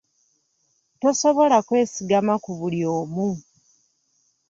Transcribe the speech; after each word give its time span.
Tosobola 0.99 1.57
kwesigama 1.67 2.33
ku 2.43 2.51
buli 2.59 2.81
omu. 2.97 3.29